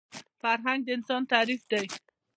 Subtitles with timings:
[0.41, 1.85] فرهنګ د انسان تعریف دی